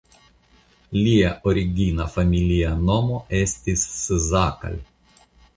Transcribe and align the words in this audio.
Lia 1.01 1.33
origina 1.51 2.09
familia 2.15 2.73
nomo 2.89 3.21
estis 3.43 3.87
"Szakal". 4.25 4.83